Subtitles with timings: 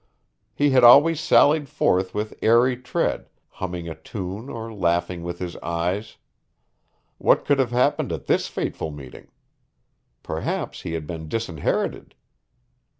[0.55, 5.55] He had always sallied forth with airy tread, humming a tune or laughing with his
[5.57, 6.17] eyes.
[7.19, 9.27] What could have happened at this fateful meeting?
[10.23, 12.15] Perhaps he had been disinherited.